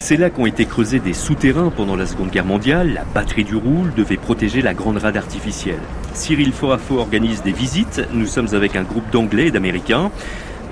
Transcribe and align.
C'est 0.00 0.16
là 0.16 0.30
qu'ont 0.30 0.46
été 0.46 0.64
creusés 0.64 1.00
des 1.00 1.12
souterrains 1.12 1.70
pendant 1.70 1.94
la 1.94 2.06
Seconde 2.06 2.30
Guerre 2.30 2.46
mondiale. 2.46 2.94
La 2.94 3.04
batterie 3.04 3.44
du 3.44 3.56
Roule 3.56 3.92
devait 3.94 4.16
protéger 4.16 4.62
la 4.62 4.72
grande 4.72 4.96
rade 4.96 5.18
artificielle. 5.18 5.80
Cyril 6.14 6.52
Forafo 6.52 6.98
organise 6.98 7.42
des 7.42 7.52
visites. 7.52 8.00
Nous 8.14 8.24
sommes 8.26 8.54
avec 8.54 8.74
un 8.76 8.84
groupe 8.84 9.10
d'Anglais 9.10 9.48
et 9.48 9.50
d'Américains. 9.50 10.10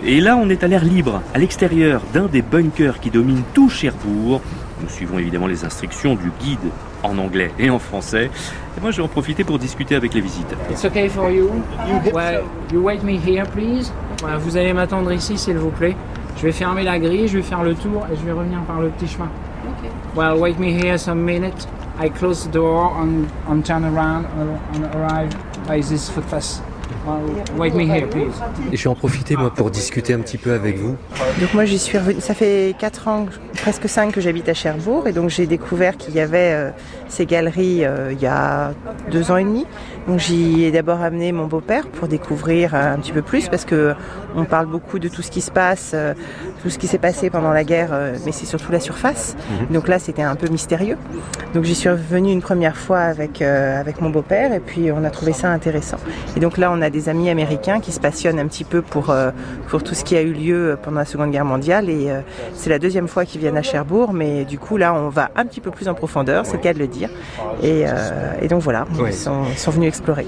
Et 0.07 0.21
là, 0.21 0.39
on 0.39 0.49
est 0.49 0.65
à 0.65 0.69
l'air 0.69 0.85
libre, 0.85 1.23
à 1.35 1.39
l'extérieur 1.39 2.01
d'un 2.15 2.29
des 2.29 2.41
bunkers 2.41 2.99
qui 2.99 3.11
domine 3.11 3.43
tout 3.53 3.69
Cherbourg. 3.69 4.41
Nous 4.81 4.89
suivons 4.89 5.19
évidemment 5.19 5.49
les 5.49 5.67
instructions 5.67 6.15
du 6.15 6.31
guide 6.41 6.71
en 7.03 7.19
anglais 7.19 7.51
et 7.59 7.69
en 7.69 7.79
français. 7.79 8.31
Et 8.79 8.81
moi, 8.81 8.91
je 8.91 8.99
vais 8.99 9.03
en 9.03 9.09
profiter 9.09 9.45
pour 9.45 9.59
discuter 9.59 9.97
avec 9.97 10.15
les 10.15 10.23
visiteurs. 10.23 10.59
It's 10.71 10.85
okay 10.85 11.09
for 11.09 11.31
you. 11.31 11.51
Well, 12.15 12.45
you 12.73 12.81
wait 12.81 13.03
me 13.03 13.19
here, 13.19 13.45
please. 13.45 13.93
Vous 14.39 14.57
allez 14.57 14.73
m'attendre 14.73 15.13
ici, 15.13 15.37
s'il 15.37 15.59
vous 15.59 15.71
plaît. 15.71 15.97
Je 16.37 16.43
vais 16.43 16.53
fermer 16.53 16.83
la 16.83 16.99
grille, 16.99 17.29
je 17.29 17.39
vais 17.39 17.43
faire 17.43 17.65
le 17.65 17.75
tour 17.75 18.07
et 18.13 18.17
je 18.17 18.23
vais 18.23 18.33
revenir 18.33 18.61
par 18.67 18.81
le 18.81 18.91
petit 18.91 19.09
chemin. 19.09 19.31
Okay. 19.79 19.91
Well, 20.15 20.39
wait 20.39 20.59
me 20.59 20.67
here 20.67 20.99
some 20.99 21.25
minutes. 21.25 21.67
I 21.99 22.11
close 22.11 22.45
the 22.45 22.53
door 22.53 22.93
and, 23.01 23.27
and 23.49 23.65
turn 23.65 23.85
around 23.85 24.27
and 24.75 24.85
arrive 24.95 25.35
by 25.67 25.81
this 25.81 26.11
footpath. 26.11 26.61
Wait 27.57 27.71
me 27.75 27.85
here, 27.85 28.09
please. 28.09 28.33
Et 28.73 28.77
je 28.77 28.85
vais 28.85 28.91
en 28.91 28.95
profiter 28.95 29.37
moi 29.37 29.53
pour 29.55 29.71
discuter 29.71 30.13
un 30.13 30.21
petit 30.21 30.39
peu 30.39 30.53
avec 30.53 30.79
vous. 30.79 30.97
Donc 31.41 31.55
moi 31.55 31.65
j'y 31.65 31.79
suis 31.79 31.99
revenue, 31.99 32.21
ça 32.21 32.35
fait 32.35 32.75
4 32.79 33.09
ans, 33.09 33.27
presque 33.61 33.89
5 33.89 34.13
que 34.13 34.21
j'habite 34.21 34.49
à 34.49 34.55
Cherbourg 34.55 35.07
et 35.07 35.13
donc 35.13 35.31
j'ai 35.31 35.47
découvert 35.47 35.97
qu'il 35.97 36.15
y 36.15 36.21
avait 36.21 36.53
euh, 36.53 36.71
ces 37.09 37.25
galeries 37.27 37.85
euh, 37.85 38.13
il 38.13 38.21
y 38.21 38.27
a 38.27 38.73
2 39.13 39.31
ans 39.31 39.37
et 39.37 39.45
demi. 39.45 39.67
Donc 40.09 40.19
j'y 40.19 40.65
ai 40.65 40.71
d'abord 40.71 41.01
amené 41.01 41.33
mon 41.33 41.47
beau-père 41.47 41.87
pour 41.89 42.09
découvrir 42.09 42.75
euh, 42.75 42.95
un 42.95 42.99
petit 42.99 43.13
peu 43.13 43.23
plus 43.23 43.49
parce 43.49 43.65
que 43.65 43.95
on 44.37 44.45
parle 44.45 44.67
beaucoup 44.67 44.99
de 44.99 45.09
tout 45.09 45.23
ce 45.23 45.31
qui 45.31 45.41
se 45.41 45.51
passe, 45.51 45.93
euh, 45.95 46.15
tout 46.63 46.71
ce 46.71 46.79
qui 46.79 46.87
s'est 46.87 46.99
passé 46.99 47.31
pendant 47.31 47.53
la 47.53 47.65
guerre, 47.65 47.91
euh, 47.93 48.17
mais 48.25 48.33
c'est 48.33 48.47
surtout 48.47 48.71
la 48.71 48.81
surface. 48.81 49.37
Donc 49.71 49.89
là 49.89 49.99
c'était 49.99 50.23
un 50.23 50.37
peu 50.37 50.49
mystérieux. 50.49 50.97
Donc 51.55 51.65
j'y 51.65 51.75
suis 51.75 51.89
revenue 51.89 52.33
une 52.33 52.43
première 52.43 52.77
fois 52.77 52.99
avec, 53.01 53.41
euh, 53.41 53.81
avec 53.81 54.01
mon 54.01 54.11
beau-père 54.11 54.53
et 54.53 54.61
puis 54.61 54.93
on 54.93 55.05
a 55.05 55.11
trouvé 55.11 55.33
ça 55.33 55.51
intéressant. 55.51 55.99
Et 56.37 56.41
donc 56.41 56.59
là 56.59 56.71
on 56.73 56.83
a 56.83 56.91
des 56.97 57.09
amis 57.11 57.29
américains 57.29 57.81
qui 57.81 57.93
se 57.93 58.01
passionnent 58.01 58.39
un 58.39 58.47
petit 58.47 58.65
peu 58.65 58.81
pour, 58.81 59.11
euh, 59.11 59.31
pour 59.69 59.83
tout 59.83 59.95
ce 59.95 60.03
qui 60.03 60.17
a 60.17 60.23
eu 60.23 60.33
lieu 60.33 60.79
pendant 60.83 60.99
la 61.01 61.05
Seconde 61.05 61.31
Guerre 61.31 61.45
mondiale 61.45 61.91
et 61.91 62.09
euh, 62.11 62.21
c'est 62.55 62.71
la 62.71 62.79
deuxième 62.79 63.07
fois 63.07 63.25
qu'ils 63.27 63.41
viennent 63.43 63.59
à 63.59 63.63
Cherbourg, 63.63 64.13
mais 64.15 64.45
du 64.47 64.59
coup 64.59 64.79
là 64.79 64.95
on 64.95 65.11
va 65.11 65.31
un 65.37 65.45
petit 65.45 65.61
peu 65.61 65.71
plus 65.71 65.89
en 65.89 65.95
profondeur, 65.95 66.47
c'est 66.47 66.55
le 66.57 66.63
cas 66.63 66.73
de 66.73 66.79
le 66.79 66.87
dire. 66.87 67.11
Et, 67.63 67.85
euh, 67.87 68.33
et 68.41 68.49
donc 68.49 68.63
voilà, 68.63 68.87
ils 69.07 69.13
sont, 69.13 69.43
ils 69.51 69.59
sont 69.59 69.71
venus 69.73 69.89
explorer. 69.89 70.27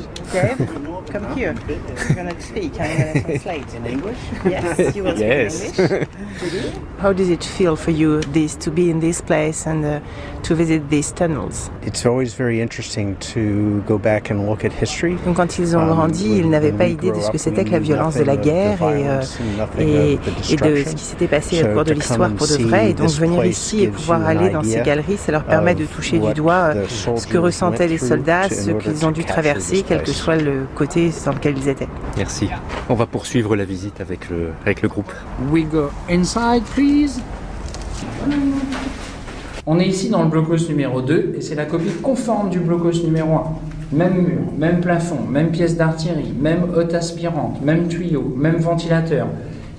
Come 1.11 1.25
here. 1.35 1.55
You're 1.67 2.17
gonna 2.17 2.39
speak. 2.39 2.75
I'm 2.79 3.15
gonna 3.15 3.23
translate. 3.23 3.65
In 3.75 3.87
English? 3.87 4.19
Yes, 4.45 4.95
you 4.95 5.05
will 5.05 5.17
speak 5.17 5.27
Yes. 5.27 5.79
English. 5.79 6.07
How 7.03 7.15
does 7.15 7.31
it 7.31 7.43
feel 7.43 7.77
for 7.77 7.93
you 7.93 8.21
this 8.35 8.55
to 8.59 8.71
be 8.71 8.91
in 8.91 9.01
this 9.01 9.23
place 9.23 9.67
and 9.67 9.85
uh, 9.87 10.01
to 10.43 10.55
visit 10.55 10.91
these 10.91 11.11
tunnels? 11.15 11.71
It's 11.87 12.05
always 12.05 12.35
very 12.35 12.61
interesting 12.61 13.17
to 13.33 13.83
go 13.87 13.97
back 13.97 14.31
and 14.31 14.47
look 14.47 14.67
at 14.67 14.73
history. 14.79 15.17
Donc 15.25 15.37
quand 15.37 15.59
ils 15.59 15.75
ont 15.75 15.81
Um, 15.81 15.95
grandi, 15.95 16.41
ils 16.41 16.51
n'avaient 16.61 16.77
pas 16.77 16.87
idée 16.87 17.11
de 17.11 17.21
ce 17.21 17.31
que 17.31 17.39
c'était 17.39 17.65
que 17.65 17.71
la 17.71 17.79
violence 17.79 18.17
de 18.17 18.25
la 18.25 18.37
guerre 18.37 18.79
et, 18.83 19.09
euh, 19.09 19.23
et, 19.79 20.13
et 20.13 20.57
de 20.57 20.85
ce 20.89 20.95
qui 20.95 21.05
s'était 21.05 21.27
passé 21.27 21.63
au 21.63 21.69
cours 21.69 21.85
de 21.85 21.93
l'histoire 21.93 22.31
pour 22.31 22.47
de 22.47 22.63
vrai. 22.65 22.91
Et 22.91 22.95
donc 22.95 23.11
venir 23.11 23.45
ici 23.45 23.85
et 23.85 23.89
pouvoir 23.89 24.27
aller 24.27 24.51
dans 24.51 24.63
ces 24.63 24.81
galeries, 24.81 25.17
ça 25.17 25.33
leur 25.33 25.45
permet 25.45 25.75
de 25.75 25.85
toucher 25.85 26.19
du 26.19 26.33
doigt 26.35 26.73
euh, 26.75 26.85
ce 26.89 27.27
que 27.27 27.39
ressentaient 27.39 27.89
les 27.89 27.99
soldats, 27.99 28.49
ce 28.49 28.71
qu'ils 28.71 29.07
ont 29.07 29.11
dû 29.11 29.25
traverser, 29.25 29.85
quel 29.87 30.03
que 30.03 30.13
soit 30.13 30.37
le 30.37 30.67
côté 30.75 31.11
dans 31.25 31.33
lequel 31.33 31.57
ils 31.59 31.69
étaient. 31.69 31.89
Merci. 32.17 32.49
On 32.89 32.95
va 32.95 33.07
poursuivre 33.07 33.57
la 33.57 33.65
visite 33.65 34.01
avec 34.01 34.31
le, 34.31 34.49
avec 34.63 34.83
le 34.83 34.89
groupe. 34.89 35.13
We 35.53 35.65
go 35.65 35.91
inside, 36.11 36.63
please. 36.75 37.21
On 39.67 39.79
est 39.79 39.87
ici 39.87 40.09
dans 40.09 40.23
le 40.23 40.29
blocos 40.31 40.69
numéro 40.69 41.03
2 41.03 41.35
et 41.37 41.41
c'est 41.41 41.55
la 41.55 41.67
copie 41.67 41.91
conforme 42.03 42.49
du 42.49 42.59
blocos 42.59 43.03
numéro 43.05 43.35
1. 43.35 43.45
Même 43.91 44.23
mur, 44.23 44.53
même 44.59 44.81
plafond, 44.81 45.23
même 45.31 45.51
pièce 45.51 45.77
d'artillerie, 45.77 46.35
même 46.39 46.65
hotte 46.75 46.93
aspirante, 46.93 47.63
même 47.63 47.89
tuyau, 47.89 48.35
même 48.37 48.57
ventilateur, 48.57 49.29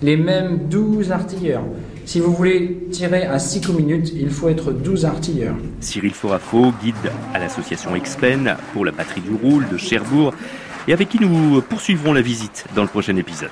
les 0.01 0.17
mêmes 0.17 0.67
12 0.67 1.11
artilleurs. 1.11 1.61
Si 2.05 2.19
vous 2.19 2.33
voulez 2.33 2.87
tirer 2.91 3.25
à 3.25 3.37
6 3.37 3.61
coups 3.61 3.77
minutes, 3.77 4.11
il 4.15 4.31
faut 4.31 4.49
être 4.49 4.71
12 4.71 5.05
artilleurs. 5.05 5.55
Cyril 5.79 6.13
Forafo, 6.13 6.73
guide 6.81 6.95
à 7.35 7.39
l'association 7.39 7.95
Expen 7.95 8.55
pour 8.73 8.83
la 8.83 8.91
patrie 8.91 9.21
du 9.21 9.31
Roule 9.31 9.67
de 9.71 9.77
Cherbourg, 9.77 10.33
et 10.87 10.93
avec 10.93 11.09
qui 11.09 11.19
nous 11.19 11.61
poursuivrons 11.61 12.13
la 12.13 12.21
visite 12.21 12.65
dans 12.75 12.81
le 12.81 12.87
prochain 12.87 13.15
épisode. 13.15 13.51